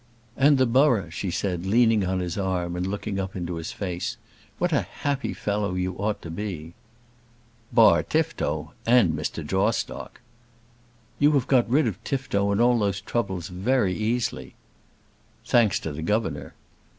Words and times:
"And 0.35 0.57
the 0.57 0.65
borough," 0.65 1.11
she 1.11 1.29
said, 1.29 1.67
leaning 1.67 2.03
on 2.07 2.21
his 2.21 2.35
arm 2.35 2.75
and 2.75 2.87
looking 2.87 3.19
up 3.19 3.35
into 3.35 3.57
his 3.57 3.71
face. 3.71 4.17
"What 4.57 4.73
a 4.73 4.81
happy 4.81 5.31
fellow 5.31 5.75
you 5.75 5.93
ought 5.99 6.23
to 6.23 6.31
be." 6.31 6.73
"Bar 7.71 8.01
Tifto, 8.01 8.71
and 8.87 9.13
Mr. 9.13 9.45
Jawstock." 9.45 10.19
"You 11.19 11.33
have 11.33 11.45
got 11.45 11.69
rid 11.69 11.85
of 11.85 12.03
Tifto 12.03 12.49
and 12.51 12.59
all 12.59 12.79
those 12.79 12.99
troubles 12.99 13.49
very 13.49 13.93
easily." 13.93 14.55
"Thanks 15.45 15.79
to 15.81 15.91
the 15.91 16.01
governor." 16.01 16.55